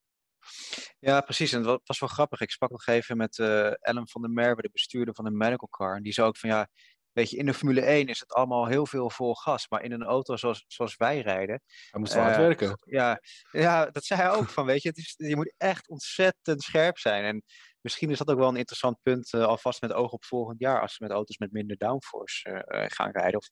Ja, 0.99 1.21
precies. 1.21 1.53
En 1.53 1.63
dat 1.63 1.81
was 1.85 1.99
wel 1.99 2.09
grappig. 2.09 2.41
Ik 2.41 2.51
sprak 2.51 2.71
nog 2.71 2.87
even 2.87 3.17
met 3.17 3.39
uh, 3.39 3.87
Ellen 3.87 4.09
van 4.09 4.23
der 4.23 4.31
Merwe, 4.31 4.63
de 4.63 4.71
bestuurder 4.73 5.15
van 5.15 5.25
de 5.25 5.31
medical 5.31 5.69
car. 5.69 5.97
En 5.97 6.03
die 6.03 6.13
zei 6.13 6.27
ook 6.27 6.37
van 6.37 6.51
ja, 6.51 6.69
weet 7.13 7.31
je, 7.31 7.37
in 7.37 7.47
de 7.47 7.55
Formule 7.55 7.81
1 7.81 8.07
is 8.07 8.21
het 8.21 8.33
allemaal 8.33 8.67
heel 8.67 8.87
veel 8.87 9.11
vol 9.11 9.35
gas. 9.35 9.69
Maar 9.69 9.83
in 9.83 9.93
een 9.93 10.05
auto 10.05 10.37
zoals, 10.37 10.65
zoals 10.67 10.97
wij 10.97 11.21
rijden. 11.21 11.63
Hij 11.91 12.01
moet 12.01 12.13
wel 12.13 12.23
uh, 12.23 12.29
hard 12.29 12.39
werken. 12.39 12.79
Ja, 12.85 13.21
ja, 13.51 13.87
dat 13.87 14.05
zei 14.05 14.21
hij 14.21 14.31
ook 14.31 14.49
van, 14.49 14.67
weet 14.67 14.83
je, 14.83 14.89
het 14.89 14.99
is, 14.99 15.15
je 15.17 15.37
moet 15.37 15.55
echt 15.57 15.89
ontzettend 15.89 16.63
scherp 16.63 16.99
zijn. 16.99 17.25
En 17.25 17.43
misschien 17.81 18.11
is 18.11 18.19
dat 18.19 18.31
ook 18.31 18.39
wel 18.39 18.49
een 18.49 18.57
interessant 18.57 18.99
punt, 19.03 19.33
uh, 19.33 19.45
alvast 19.45 19.81
met 19.81 19.93
oog 19.93 20.13
op 20.13 20.25
volgend 20.25 20.61
jaar, 20.61 20.81
als 20.81 20.95
ze 20.95 21.03
met 21.03 21.13
auto's 21.13 21.39
met 21.39 21.53
minder 21.53 21.77
downforce 21.77 22.65
gaan 22.89 23.11
rijden. 23.11 23.39
Of 23.39 23.49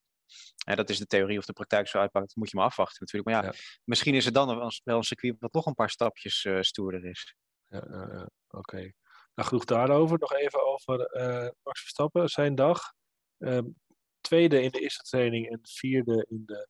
en 0.65 0.77
dat 0.77 0.91
is 0.91 0.99
de 0.99 1.07
theorie 1.07 1.39
of 1.39 1.45
de 1.45 1.53
praktijk 1.53 1.89
zo 1.89 1.99
uitpakt, 1.99 2.27
dat 2.27 2.37
moet 2.37 2.51
je 2.51 2.57
maar 2.57 2.67
afwachten 2.67 2.97
natuurlijk. 3.01 3.31
Maar 3.31 3.45
ja, 3.45 3.51
ja. 3.51 3.81
misschien 3.85 4.15
is 4.15 4.25
het 4.25 4.35
dan 4.35 4.47
wel, 4.57 4.97
een 4.97 5.03
circuit 5.03 5.37
wat 5.39 5.53
nog 5.53 5.67
een 5.67 5.75
paar 5.75 5.91
stapjes 5.91 6.45
uh, 6.45 6.61
stoerder 6.61 7.05
is. 7.05 7.37
Ja, 7.69 7.79
oké. 7.79 8.29
Okay. 8.49 8.95
Nou, 9.35 9.49
genoeg 9.49 9.65
daarover. 9.65 10.19
Nog 10.19 10.35
even 10.35 10.67
over 10.67 11.17
uh, 11.17 11.49
Max 11.63 11.81
Verstappen, 11.81 12.29
zijn 12.29 12.55
dag. 12.55 12.93
Ehm, 13.39 13.65
tweede 14.21 14.63
in 14.63 14.71
de 14.71 14.81
eerste 14.81 15.03
training 15.03 15.51
en 15.51 15.61
vierde 15.63 16.27
in 16.29 16.43
de 16.47 16.69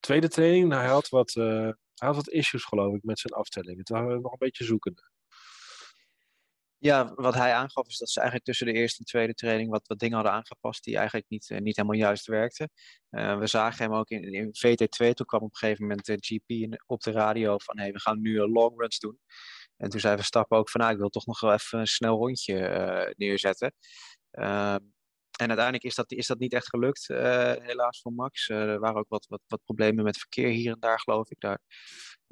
tweede 0.00 0.28
training. 0.28 0.68
Nou, 0.68 0.80
hij, 0.82 0.90
had 0.90 1.08
wat, 1.08 1.32
hij 1.32 1.74
had 1.94 2.16
wat 2.16 2.28
issues, 2.28 2.64
geloof 2.64 2.94
ik, 2.94 3.02
met 3.02 3.18
zijn 3.18 3.32
afstelling. 3.32 3.78
Het 3.78 3.88
waren 3.88 4.20
nog 4.20 4.32
een 4.32 4.38
beetje 4.38 4.64
zoekende. 4.64 5.12
Ja, 6.84 7.12
wat 7.14 7.34
hij 7.34 7.52
aangaf 7.52 7.86
is 7.86 7.98
dat 7.98 8.10
ze 8.10 8.18
eigenlijk 8.20 8.48
tussen 8.48 8.66
de 8.66 8.72
eerste 8.72 8.98
en 8.98 9.04
tweede 9.04 9.34
training 9.34 9.70
wat, 9.70 9.86
wat 9.86 9.98
dingen 9.98 10.14
hadden 10.14 10.32
aangepast 10.32 10.84
die 10.84 10.96
eigenlijk 10.96 11.28
niet, 11.28 11.50
uh, 11.50 11.58
niet 11.58 11.76
helemaal 11.76 11.98
juist 11.98 12.26
werkten. 12.26 12.70
Uh, 13.10 13.38
we 13.38 13.46
zagen 13.46 13.84
hem 13.84 13.94
ook 13.94 14.08
in, 14.08 14.22
in 14.32 14.46
VT2, 14.46 15.10
toen 15.12 15.26
kwam 15.26 15.40
op 15.42 15.50
een 15.50 15.56
gegeven 15.56 15.82
moment 15.86 16.06
de 16.06 16.16
GP 16.18 16.50
in, 16.50 16.82
op 16.86 17.00
de 17.00 17.10
radio 17.10 17.58
van 17.58 17.78
hey, 17.78 17.92
we 17.92 18.00
gaan 18.00 18.20
nu 18.20 18.38
long 18.38 18.80
runs 18.80 18.98
doen. 18.98 19.18
En 19.76 19.88
toen 19.90 20.00
zei 20.00 20.16
Verstappen 20.16 20.58
ook 20.58 20.70
van 20.70 20.80
nou, 20.80 20.92
ik 20.92 20.98
wil 20.98 21.08
toch 21.08 21.26
nog 21.26 21.40
wel 21.40 21.52
even 21.52 21.78
een 21.78 21.86
snel 21.86 22.16
rondje 22.16 23.14
neerzetten. 23.16 23.74
Ehm, 24.30 24.78
en 25.38 25.48
uiteindelijk 25.48 25.84
is 25.84 25.94
dat, 25.94 26.12
is 26.12 26.26
dat 26.26 26.38
niet 26.38 26.52
echt 26.52 26.68
gelukt, 26.68 27.06
helaas 27.62 28.00
voor 28.00 28.12
Max. 28.12 28.48
er 28.48 28.80
waren 28.80 28.96
ook 28.96 29.08
wat, 29.08 29.26
wat, 29.28 29.42
wat 29.46 29.64
problemen 29.64 30.04
met 30.04 30.18
verkeer 30.18 30.48
hier 30.48 30.72
en 30.72 30.80
daar, 30.80 31.00
geloof 31.00 31.30
ik. 31.30 31.40
Daar 31.40 31.58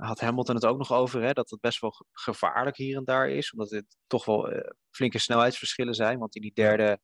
had 0.03 0.21
Hamilton 0.21 0.55
het 0.55 0.65
ook 0.65 0.79
nog 0.79 0.93
over, 0.93 1.23
hè, 1.23 1.33
dat 1.33 1.51
het 1.51 1.61
best 1.61 1.81
wel 1.81 2.07
gevaarlijk 2.13 2.77
hier 2.77 2.97
en 2.97 3.05
daar 3.05 3.29
is. 3.29 3.53
Omdat 3.53 3.71
het 3.71 3.97
toch 4.07 4.25
wel 4.25 4.53
uh, 4.53 4.59
flinke 4.91 5.19
snelheidsverschillen 5.19 5.95
zijn. 5.95 6.19
Want 6.19 6.35
in 6.37 6.43
die 6.43 6.55
derde 6.55 7.01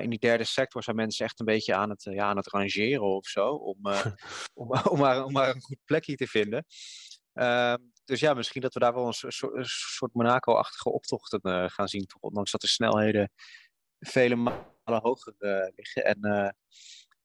in 0.00 0.10
die 0.10 0.18
derde 0.18 0.44
sector 0.44 0.82
zijn 0.82 0.96
mensen 0.96 1.24
echt 1.24 1.40
een 1.40 1.46
beetje 1.46 1.74
aan 1.74 1.90
het, 1.90 2.02
ja, 2.02 2.24
aan 2.24 2.36
het 2.36 2.48
rangeren 2.48 3.02
of 3.02 3.26
zo. 3.26 3.48
Om, 3.48 3.78
om, 4.54 4.70
om, 4.84 4.98
maar, 4.98 5.24
om 5.24 5.32
maar 5.32 5.48
een 5.48 5.60
goed 5.60 5.78
plekje 5.84 6.14
te 6.14 6.26
vinden. 6.26 6.64
Ehm, 7.32 7.78
dus 8.04 8.20
ja, 8.20 8.34
misschien 8.34 8.62
dat 8.62 8.74
we 8.74 8.80
daar 8.80 8.94
wel 8.94 9.06
een, 9.06 9.12
soort, 9.12 9.54
een 9.54 9.64
soort 9.64 10.14
Monaco-achtige 10.14 10.92
optochten 10.92 11.70
gaan 11.70 11.88
zien. 11.88 12.06
Toch, 12.06 12.20
ondanks 12.20 12.50
dat 12.50 12.60
de 12.60 12.66
snelheden 12.66 13.32
vele 13.98 14.36
malen 14.36 15.02
hoger 15.02 15.34
liggen. 15.74 16.04
En 16.04 16.54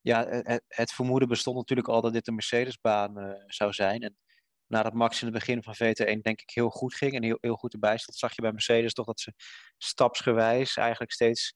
ja, 0.02 0.28
het, 0.28 0.64
het, 0.68 0.92
vermoeden 0.92 1.28
bestond 1.28 1.58
natuurlijk 1.58 1.88
al 1.88 2.02
dat 2.02 2.14
dit 2.14 2.28
een 2.28 2.34
Mercedes-baan 2.34 3.44
zou 3.48 3.74
zijn. 3.74 4.02
En 4.02 4.18
nadat 4.68 4.94
Max 4.94 5.22
in 5.22 5.28
het 5.28 5.36
begin 5.36 5.64
van 5.64 5.76
VT1 5.76 6.22
denk 6.22 6.42
ik 6.42 6.50
heel 6.50 6.70
goed 6.70 6.94
ging 6.94 7.14
en 7.14 7.24
heel, 7.24 7.38
heel 7.42 7.56
goed 7.56 7.74
erbij 7.74 7.98
stond, 7.98 8.18
zag 8.18 8.36
je 8.36 8.42
bij 8.42 8.52
Mercedes 8.52 8.94
toch 8.94 9.06
dat 9.06 9.20
ze 9.20 9.34
stapsgewijs 9.78 10.78
eigenlijk 10.78 11.12
steeds 11.12 11.56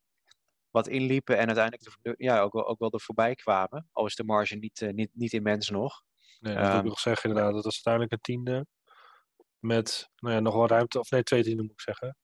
wat 0.70 0.88
inliepen 0.88 1.38
en 1.38 1.46
uiteindelijk 1.46 2.18
ja, 2.18 2.40
ook, 2.40 2.54
wel, 2.54 2.68
ook 2.68 2.80
wel 2.80 2.92
er 2.92 3.02
voorbij 3.02 3.36
kwamen. 3.36 3.90
Al 3.92 4.06
is 4.06 4.16
de 4.16 4.24
marge 4.24 4.56
niet, 4.56 4.82
uh, 4.82 4.90
niet, 4.90 5.10
niet 5.14 5.34
immens 5.34 5.70
nog. 5.70 6.04
Nee, 6.40 6.56
dat 6.56 6.64
um, 6.64 6.70
wil 6.70 6.80
ik 6.80 6.86
nog 6.86 7.00
zeggen 7.00 7.30
inderdaad. 7.30 7.54
Dat 7.54 7.64
was 7.64 7.86
uiteindelijk 7.86 8.14
een 8.14 8.36
tiende 8.36 8.66
met 9.60 10.10
nou 10.16 10.36
ja, 10.36 10.42
nog 10.42 10.54
wel 10.54 10.68
ruimte, 10.68 11.00
of 11.00 11.10
nee, 11.10 11.24
twee 11.24 11.44
tienden 11.44 11.66
moet 11.66 11.74
ik 11.74 11.82
zeggen. 11.82 12.18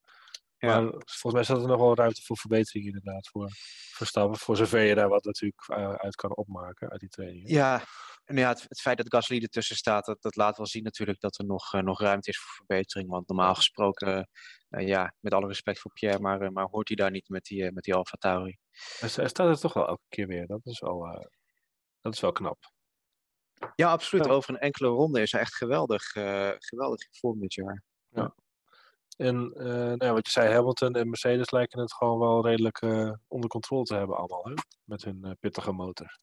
Ja. 0.57 0.81
Maar 0.81 0.91
volgens 1.05 1.33
mij 1.33 1.43
zat 1.43 1.61
er 1.61 1.67
nog 1.67 1.79
wel 1.79 1.95
ruimte 1.95 2.21
voor 2.21 2.37
verbetering 2.37 2.85
inderdaad 2.85 3.27
voor 3.27 3.49
Verstappen. 3.93 4.39
Voor 4.39 4.57
zover 4.57 4.81
je 4.81 4.95
daar 4.95 5.09
wat 5.09 5.23
natuurlijk 5.23 5.67
uh, 5.67 5.93
uit 5.93 6.15
kan 6.15 6.35
opmaken 6.35 6.89
uit 6.89 6.99
die 6.99 7.09
training. 7.09 7.49
Ja, 7.49 7.83
en 8.25 8.37
ja, 8.37 8.49
het, 8.49 8.65
het, 8.67 8.81
feit 8.81 8.97
dat 8.97 9.13
Gasly 9.13 9.41
ertussen 9.41 9.75
staat, 9.75 10.05
dat, 10.05 10.21
dat 10.21 10.35
laat 10.35 10.57
wel 10.57 10.65
zien 10.65 10.83
natuurlijk 10.83 11.19
dat 11.19 11.37
er 11.37 11.45
nog, 11.45 11.73
uh, 11.73 11.81
nog 11.81 11.99
ruimte 11.99 12.29
is 12.29 12.39
voor 12.39 12.51
verbetering. 12.51 13.09
Want 13.09 13.27
normaal 13.27 13.55
gesproken, 13.55 14.29
uh, 14.69 14.87
ja, 14.87 15.13
met 15.19 15.33
alle 15.33 15.47
respect 15.47 15.79
voor 15.79 15.91
Pierre, 15.93 16.19
maar, 16.19 16.51
maar 16.51 16.67
hoort 16.71 16.87
hij 16.87 16.97
daar 16.97 17.11
niet 17.11 17.29
met 17.29 17.43
die, 17.43 17.71
met 17.71 17.83
die 17.83 17.93
Alfa 17.93 18.17
Tauri. 18.17 18.57
Hij 18.99 19.09
staat 19.09 19.39
er 19.39 19.59
toch 19.59 19.73
wel 19.73 19.87
elke 19.87 20.05
keer 20.09 20.27
weer. 20.27 20.47
Dat 20.47 20.65
is 20.65 20.79
wel, 20.79 21.29
dat 22.01 22.13
is 22.13 22.19
wel 22.19 22.31
knap. 22.31 22.71
Ja, 23.75 23.91
absoluut. 23.91 24.25
Ja. 24.25 24.31
Over 24.31 24.53
een 24.53 24.59
enkele 24.59 24.87
ronde 24.87 25.21
is 25.21 25.31
hij 25.31 25.41
echt 25.41 25.55
geweldig, 25.55 26.03
geweldig 26.57 27.01
in 27.01 27.19
vorm 27.19 27.39
dit 27.39 27.53
jaar. 27.53 27.83
Ja. 28.09 28.35
En 29.17 29.53
uh, 29.55 29.65
nou 29.65 30.05
ja, 30.05 30.13
wat 30.13 30.25
je 30.25 30.31
zei, 30.31 30.53
Hamilton 30.53 30.95
en 30.95 31.09
Mercedes 31.09 31.51
lijken 31.51 31.79
het 31.79 31.93
gewoon 31.93 32.19
wel 32.19 32.45
redelijk 32.45 32.81
uh, 32.81 33.11
onder 33.27 33.49
controle 33.49 33.83
te 33.83 33.95
hebben 33.95 34.17
allemaal, 34.17 34.43
hè? 34.43 34.53
met 34.83 35.03
hun 35.03 35.19
uh, 35.25 35.31
pittige 35.39 35.71
motor. 35.71 36.19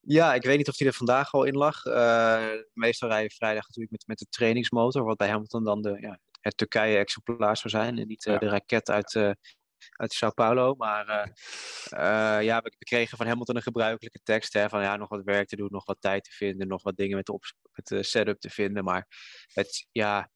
Ja, 0.00 0.34
ik 0.34 0.42
weet 0.42 0.56
niet 0.56 0.68
of 0.68 0.78
hij 0.78 0.86
er 0.86 0.92
vandaag 0.92 1.32
al 1.32 1.44
in 1.44 1.56
lag. 1.56 1.84
meestal 2.72 3.08
rijden 3.08 3.30
vrijdag 3.30 3.66
natuurlijk 3.66 3.92
met, 3.92 4.06
met 4.06 4.18
de 4.18 4.26
trainingsmotor, 4.28 5.04
wat 5.04 5.16
bij 5.16 5.28
Hamilton 5.28 5.64
dan 5.64 5.82
de, 5.82 5.96
ja, 6.00 6.18
het 6.40 6.56
Turkije-exemplaar 6.56 7.56
zou 7.56 7.68
zijn 7.68 7.98
en 7.98 8.06
niet 8.06 8.24
ja. 8.24 8.38
de 8.38 8.48
raket 8.48 8.90
uit, 8.90 9.14
uit 9.90 10.12
Sao 10.12 10.30
Paulo. 10.30 10.74
Maar 10.74 11.06
ja, 12.42 12.60
we, 12.60 12.76
kregen 12.78 13.16
van 13.16 13.26
Hamilton 13.26 13.56
een 13.56 13.62
gebruikelijke 13.62 14.20
tekst 14.22 14.52
hè, 14.52 14.68
van 14.68 14.82
ja, 14.82 14.96
nog 14.96 15.08
wat 15.08 15.24
werk 15.24 15.48
te 15.48 15.56
doen, 15.56 15.68
nog 15.70 15.84
wat 15.84 16.00
tijd 16.00 16.24
te 16.24 16.32
vinden, 16.32 16.68
nog 16.68 16.82
wat 16.82 16.96
dingen 16.96 17.16
met 17.16 17.26
de, 17.26 17.38
met 17.72 17.86
de 17.86 18.02
setup 18.02 18.40
te 18.40 18.50
vinden. 18.50 18.84
Maar 18.84 19.06
het, 19.52 19.86
ja, 19.92 20.30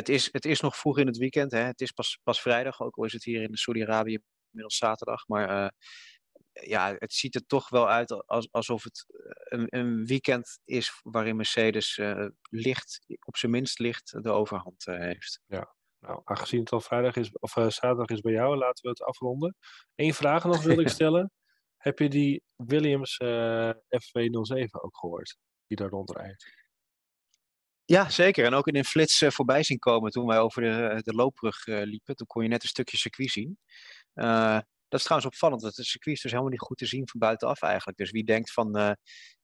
het 0.00 0.08
is, 0.08 0.28
het 0.32 0.44
is 0.44 0.60
nog 0.60 0.76
vroeg 0.76 0.98
in 0.98 1.06
het 1.06 1.16
weekend. 1.16 1.52
Hè. 1.52 1.58
Het 1.58 1.80
is 1.80 1.92
pas, 1.92 2.18
pas 2.22 2.40
vrijdag, 2.40 2.80
ook 2.80 2.96
al 2.96 3.04
is 3.04 3.12
het 3.12 3.24
hier 3.24 3.42
in 3.42 3.56
Saudi-Arabië 3.56 4.18
inmiddels 4.50 4.76
zaterdag. 4.76 5.28
Maar 5.28 5.50
uh, 5.50 5.68
ja, 6.52 6.94
het 6.98 7.12
ziet 7.12 7.34
er 7.34 7.46
toch 7.46 7.68
wel 7.68 7.88
uit 7.88 8.24
alsof 8.50 8.84
het 8.84 9.06
eh, 9.08 9.58
een, 9.58 9.66
een 9.68 10.06
weekend 10.06 10.60
is 10.64 11.00
waarin 11.02 11.36
Mercedes 11.36 11.96
uh, 11.96 12.26
licht, 12.50 13.04
op 13.24 13.36
zijn 13.36 13.52
minst 13.52 13.78
licht, 13.78 14.22
de 14.22 14.30
overhand 14.30 14.86
uh, 14.86 14.98
heeft. 14.98 15.40
Ja, 15.46 15.74
nou, 15.98 16.20
aangezien 16.24 16.60
het 16.60 16.72
al 16.72 16.80
vrijdag 16.80 17.16
is, 17.16 17.32
of 17.32 17.50
zaterdag 17.50 18.08
is 18.08 18.20
bij 18.20 18.32
jou, 18.32 18.56
laten 18.56 18.82
we 18.82 18.88
het 18.88 19.02
afronden. 19.02 19.56
Eén 19.94 20.14
vraag 20.14 20.44
nog 20.44 20.62
wil 20.62 20.78
ik 20.78 20.88
stellen. 20.98 21.32
Heb 21.76 21.98
je 21.98 22.08
die 22.08 22.42
Williams 22.56 23.18
FV07 23.22 24.70
ook 24.70 24.98
gehoord? 24.98 25.36
Die 25.66 25.76
daar 25.76 25.88
rondrijdt? 25.88 26.59
Ja, 27.90 28.08
zeker. 28.08 28.44
En 28.44 28.54
ook 28.54 28.66
in 28.66 28.76
een 28.76 28.84
flits 28.84 29.20
uh, 29.20 29.30
voorbij 29.30 29.62
zien 29.62 29.78
komen 29.78 30.10
toen 30.10 30.26
wij 30.26 30.38
over 30.38 30.62
de, 30.62 31.00
de 31.02 31.14
loopbrug 31.14 31.66
uh, 31.66 31.82
liepen. 31.82 32.16
Toen 32.16 32.26
kon 32.26 32.42
je 32.42 32.48
net 32.48 32.62
een 32.62 32.68
stukje 32.68 32.96
circuit 32.96 33.30
zien. 33.30 33.58
Uh, 34.14 34.58
dat 34.88 35.00
is 35.00 35.02
trouwens 35.02 35.32
opvallend, 35.32 35.62
dat 35.62 35.76
het 35.76 35.86
circuit 35.86 36.16
is 36.16 36.22
dus 36.22 36.30
helemaal 36.30 36.52
niet 36.52 36.60
goed 36.60 36.76
te 36.76 36.86
zien 36.86 37.08
van 37.08 37.20
buitenaf 37.20 37.62
eigenlijk. 37.62 37.98
Dus 37.98 38.10
wie 38.10 38.24
denkt 38.24 38.52
van, 38.52 38.96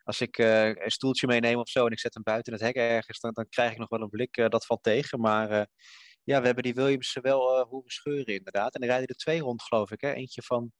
als 0.02 0.20
ik 0.20 0.38
een 0.38 0.90
stoeltje 0.90 1.26
meeneem 1.26 1.58
of 1.58 1.68
zo 1.68 1.86
en 1.86 1.92
ik 1.92 1.98
zet 1.98 2.14
hem 2.14 2.22
buiten 2.22 2.52
het 2.52 2.62
hek 2.62 2.74
ergens, 2.74 3.20
dan, 3.20 3.32
dan 3.32 3.48
krijg 3.48 3.72
ik 3.72 3.78
nog 3.78 3.88
wel 3.88 4.00
een 4.00 4.08
blik, 4.08 4.34
dat 4.48 4.66
valt 4.66 4.82
tegen. 4.82 5.20
Maar 5.20 5.48
ja, 6.22 6.40
we 6.40 6.46
hebben 6.46 6.64
die 6.64 6.74
Williams 6.74 7.18
wel 7.22 7.66
horen 7.68 7.90
scheuren 7.90 8.34
inderdaad. 8.34 8.74
En 8.74 8.80
er 8.80 8.88
rijden 8.88 9.06
er 9.06 9.14
twee 9.14 9.40
rond, 9.40 9.62
geloof 9.62 9.90
ik. 9.90 10.00
Hè? 10.00 10.12
Eentje 10.12 10.42
van, 10.42 10.72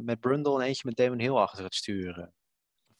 met 0.00 0.20
Brundle 0.20 0.60
en 0.60 0.66
eentje 0.66 0.82
met 0.84 0.96
Damon 0.96 1.20
Hill 1.20 1.34
achter 1.34 1.64
het 1.64 1.74
sturen. 1.74 2.34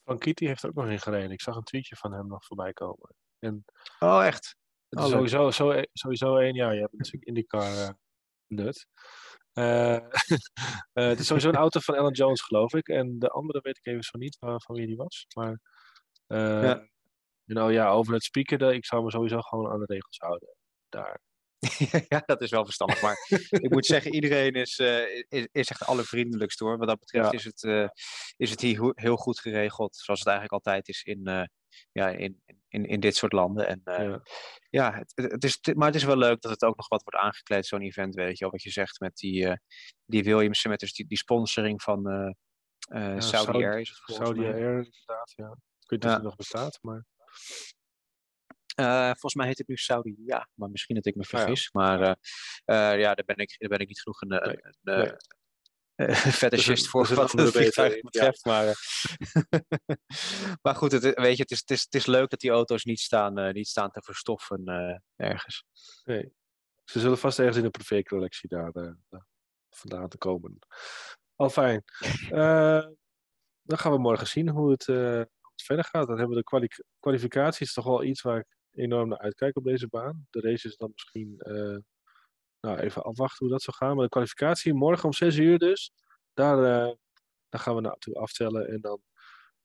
Van 0.03 0.17
Kitty 0.17 0.45
heeft 0.45 0.65
ook 0.65 0.73
nog 0.73 0.89
in 0.89 0.99
gereden. 0.99 1.31
Ik 1.31 1.41
zag 1.41 1.55
een 1.55 1.63
tweetje 1.63 1.95
van 1.95 2.13
hem 2.13 2.27
nog 2.27 2.45
voorbij 2.45 2.73
komen. 2.73 3.15
En 3.43 3.65
oh, 3.99 4.25
echt? 4.25 4.55
Het 4.89 4.99
is 4.99 5.05
oh, 5.05 5.11
sowieso, 5.11 5.51
zo, 5.51 5.81
sowieso 5.93 6.37
één, 6.37 6.53
ja, 6.53 6.71
je 6.71 6.79
hebt 6.79 6.97
natuurlijk 6.97 7.25
IndyCar 7.25 7.73
uh, 7.73 7.89
nut. 8.47 8.87
Uh, 9.53 9.93
uh, 9.93 9.99
het 11.11 11.19
is 11.19 11.27
sowieso 11.27 11.49
een 11.49 11.55
auto 11.55 11.79
van 11.79 11.95
Alan 11.95 12.11
Jones, 12.11 12.41
geloof 12.41 12.73
ik. 12.73 12.87
En 12.87 13.19
de 13.19 13.29
andere 13.29 13.59
weet 13.61 13.77
ik 13.77 13.85
even 13.85 14.03
zo 14.03 14.17
niet 14.17 14.37
van, 14.39 14.61
van 14.61 14.75
wie 14.75 14.87
die 14.87 14.95
was. 14.95 15.25
Maar 15.35 15.59
ja. 16.27 16.89
Nou 17.53 17.73
ja, 17.73 17.89
over 17.89 18.13
het 18.13 18.23
speaker, 18.23 18.73
ik 18.73 18.85
zou 18.85 19.03
me 19.03 19.11
sowieso 19.11 19.41
gewoon 19.41 19.71
aan 19.71 19.79
de 19.79 19.85
regels 19.85 20.17
houden. 20.17 20.55
Daar. 20.89 21.19
ja, 22.09 22.23
dat 22.25 22.41
is 22.41 22.49
wel 22.49 22.65
verstandig. 22.65 23.01
Maar 23.01 23.17
ik 23.65 23.69
moet 23.69 23.85
zeggen, 23.85 24.13
iedereen 24.13 24.53
is, 24.53 24.79
uh, 24.79 25.15
is, 25.27 25.47
is 25.51 25.69
echt 25.69 25.85
allervriendelijkst 25.85 26.59
hoor. 26.59 26.77
Wat 26.77 26.87
dat 26.87 26.99
betreft 26.99 27.31
ja. 27.31 27.37
is, 27.37 27.43
het, 27.43 27.63
uh, 27.63 27.87
is 28.37 28.49
het 28.49 28.61
hier 28.61 28.91
heel 28.95 29.17
goed 29.17 29.39
geregeld. 29.39 29.95
Zoals 29.95 30.19
het 30.19 30.29
eigenlijk 30.29 30.65
altijd 30.65 30.87
is 30.87 31.03
in, 31.03 31.29
uh, 31.29 31.43
ja, 31.91 32.09
in, 32.09 32.41
in, 32.67 32.85
in 32.85 32.99
dit 32.99 33.15
soort 33.15 33.31
landen. 33.31 33.67
En 33.67 33.81
ja, 33.83 34.21
ja 34.69 34.93
het, 34.93 35.31
het, 35.31 35.43
is, 35.43 35.59
maar 35.75 35.87
het 35.87 35.95
is 35.95 36.03
wel 36.03 36.17
leuk 36.17 36.41
dat 36.41 36.51
het 36.51 36.63
ook 36.63 36.77
nog 36.77 36.87
wat 36.87 37.03
wordt 37.03 37.19
aangekleed, 37.19 37.65
zo'n 37.65 37.81
event, 37.81 38.15
weet 38.15 38.37
je 38.37 38.43
wel. 38.43 38.53
Wat 38.53 38.63
je 38.63 38.71
zegt 38.71 38.99
met 38.99 39.15
die, 39.15 39.59
die 40.05 40.23
Williams, 40.23 40.65
met 40.65 40.79
dus 40.79 40.93
die, 40.93 41.07
die 41.07 41.17
sponsoring 41.17 41.81
van 41.81 42.01
ja, 42.79 43.19
Saudi, 43.19 43.21
Saudi 43.21 43.63
Air. 43.63 43.79
Is 43.79 44.01
het 44.05 44.15
Saudi 44.15 44.45
Air, 44.45 44.75
inderdaad, 44.75 45.33
ja. 45.35 45.57
Ik 45.79 45.89
weet 45.89 46.03
niet 46.03 46.03
of 46.03 46.13
het 46.13 46.23
nog 46.23 46.35
bestaat, 46.35 46.79
maar... 46.81 47.05
Uh, 48.79 49.05
volgens 49.05 49.35
mij 49.35 49.47
heet 49.47 49.57
het 49.57 49.67
nu 49.67 49.75
Saudi, 49.75 50.15
ja, 50.25 50.49
maar 50.53 50.69
misschien 50.69 50.95
dat 50.95 51.05
ik 51.05 51.15
me 51.15 51.23
vergis. 51.23 51.69
Oh, 51.71 51.81
ja. 51.83 51.97
Maar 51.97 52.01
uh, 52.01 52.13
uh, 52.65 52.99
ja, 52.99 53.13
daar 53.13 53.25
ben, 53.25 53.35
ik, 53.35 53.55
daar 53.57 53.69
ben 53.69 53.79
ik 53.79 53.87
niet 53.87 54.01
genoeg 54.01 54.21
een, 54.21 54.27
nee, 54.27 54.39
een, 54.41 54.75
nee. 54.81 55.11
fetishist 56.41 56.87
voor 56.87 57.13
wat 57.13 57.31
het 57.31 57.49
vliegtuig 57.49 58.01
betreft. 58.01 58.43
Ja. 58.43 58.51
Maar, 58.51 58.75
maar 60.63 60.75
goed, 60.75 60.91
het, 60.91 61.03
weet 61.03 61.37
je, 61.37 61.41
het 61.41 61.51
is, 61.51 61.59
het, 61.59 61.69
is, 61.71 61.81
het 61.81 61.95
is 61.95 62.05
leuk 62.05 62.29
dat 62.29 62.39
die 62.39 62.51
auto's 62.51 62.83
niet 62.83 62.99
staan, 62.99 63.53
niet 63.53 63.67
staan 63.67 63.91
te 63.91 64.01
verstoffen 64.01 64.63
ergens. 65.15 65.63
Nee. 66.03 66.33
Ze 66.83 66.99
zullen 66.99 67.17
vast 67.17 67.39
ergens 67.39 67.57
in 67.57 67.63
de 67.63 67.69
privécollectie 67.69 68.49
daar 68.49 68.95
vandaan 69.69 70.09
te 70.09 70.17
komen. 70.17 70.59
Al 71.35 71.49
fijn. 71.49 71.83
dan 73.61 73.77
gaan 73.77 73.91
we 73.91 73.97
morgen 73.97 74.27
zien 74.27 74.49
hoe 74.49 74.71
het, 74.71 74.83
verder 75.63 75.85
gaat. 75.85 76.07
Dan 76.07 76.17
hebben 76.17 76.35
we 76.35 76.41
de 76.41 76.43
kwali 76.43 76.67
kwalificaties 76.99 77.73
toch 77.73 77.85
wel 77.85 78.03
iets 78.03 78.21
waar 78.21 78.39
ik 78.39 78.57
enorm 78.71 79.09
naar 79.09 79.19
uitkijk 79.19 79.57
op 79.57 79.63
deze 79.63 79.87
baan. 79.87 80.27
De 80.29 80.41
race 80.41 80.67
is 80.67 80.77
dan 80.77 80.89
misschien 80.91 81.35
uh, 81.37 81.77
nou, 82.61 82.77
even 82.77 83.03
afwachten 83.03 83.37
hoe 83.45 83.49
dat 83.49 83.61
zou 83.61 83.77
gaan. 83.77 83.95
Maar 83.95 84.03
de 84.03 84.09
kwalificatie 84.09 84.73
morgen 84.73 85.05
om 85.05 85.13
6 85.13 85.37
uur 85.37 85.57
dus. 85.57 85.91
Daar, 86.33 86.57
uh, 86.57 86.95
daar 87.49 87.61
gaan 87.61 87.75
we 87.75 87.81
naartoe 87.81 88.15
aftellen. 88.15 88.67
En 88.67 88.81
dan 88.81 89.01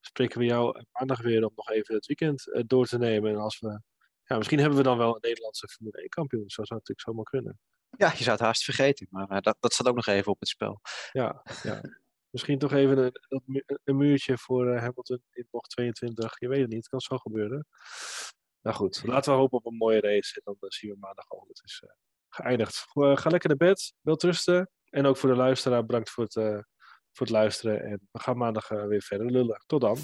spreken 0.01 0.39
we 0.39 0.45
jou 0.45 0.85
maandag 0.93 1.23
weer 1.23 1.45
om 1.45 1.53
nog 1.55 1.71
even 1.71 1.95
het 1.95 2.07
weekend 2.07 2.47
uh, 2.47 2.63
door 2.67 2.87
te 2.87 2.99
nemen. 2.99 3.31
En 3.31 3.37
als 3.37 3.59
we, 3.59 3.81
ja, 4.25 4.37
misschien 4.37 4.59
hebben 4.59 4.79
we 4.79 4.85
dan 4.85 4.99
wel 4.99 5.15
een 5.15 5.21
Nederlandse 5.21 5.69
Formule 5.69 5.99
1 5.99 6.09
kampioen. 6.09 6.51
Zo 6.51 6.65
zou 6.65 6.79
het 6.79 6.89
natuurlijk 6.89 7.01
zomaar 7.01 7.25
kunnen. 7.25 7.59
Ja, 7.91 8.11
je 8.11 8.23
zou 8.23 8.31
het 8.31 8.41
haast 8.41 8.65
vergeten. 8.65 9.07
Maar 9.11 9.43
dat, 9.43 9.57
dat 9.61 9.73
staat 9.73 9.89
ook 9.89 9.97
nog 9.97 10.07
even 10.07 10.33
op 10.33 10.41
het 10.41 10.49
spel. 10.49 10.81
Ja, 11.13 11.43
ja. 11.63 11.81
Misschien 12.31 12.59
toch 12.59 12.73
even 12.73 12.99
een, 12.99 13.65
een 13.85 13.97
muurtje 13.97 14.39
voor 14.39 14.77
Hamilton 14.77 15.23
in 15.31 15.47
bocht 15.51 15.71
22. 15.71 16.39
Je 16.39 16.49
weet 16.49 16.61
het 16.61 16.69
niet, 16.69 16.79
het 16.79 16.89
kan 16.89 17.01
zo 17.01 17.19
gebeuren. 17.19 17.67
Nou 18.63 18.77
goed, 18.77 19.03
laten 19.05 19.33
we 19.33 19.39
hopen 19.39 19.59
op 19.59 19.67
een 19.67 19.77
mooie 19.77 20.01
race. 20.01 20.41
En 20.45 20.57
dan 20.59 20.71
zien 20.71 20.91
we 20.91 20.97
maandag 20.99 21.29
al 21.29 21.45
het 21.49 21.63
is 21.65 21.83
geëindigd. 22.37 22.87
Uh, 22.95 23.17
ga 23.17 23.31
lekker 23.31 23.49
naar 23.49 23.69
bed, 23.69 23.95
wel 24.01 24.17
trusten. 24.17 24.71
En 24.91 25.07
ook 25.07 25.17
voor 25.17 25.29
de 25.29 25.37
luisteraar, 25.37 25.87
bedankt 25.87 26.11
voor 26.11 26.25
het, 26.25 26.35
uh, 26.35 26.59
voor 27.13 27.27
het 27.27 27.31
luisteren. 27.31 27.85
En 27.85 28.09
we 28.11 28.21
gaan 28.21 28.37
maandag 28.37 28.69
weer 28.69 29.03
verder 29.03 29.27
lullen. 29.31 29.63
Tot 29.67 29.81
dan. 29.81 29.99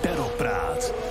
Perlpraat. 0.00 1.05